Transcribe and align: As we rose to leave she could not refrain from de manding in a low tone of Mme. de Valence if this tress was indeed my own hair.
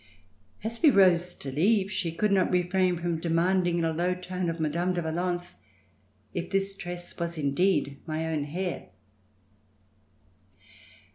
As 0.63 0.81
we 0.81 0.89
rose 0.89 1.35
to 1.35 1.51
leave 1.51 1.91
she 1.91 2.11
could 2.11 2.31
not 2.31 2.49
refrain 2.49 2.97
from 2.97 3.19
de 3.19 3.29
manding 3.29 3.77
in 3.77 3.85
a 3.85 3.93
low 3.93 4.15
tone 4.15 4.49
of 4.49 4.59
Mme. 4.59 4.93
de 4.93 5.01
Valence 5.03 5.57
if 6.33 6.49
this 6.49 6.73
tress 6.73 7.15
was 7.19 7.37
indeed 7.37 7.99
my 8.07 8.25
own 8.25 8.45
hair. 8.45 8.89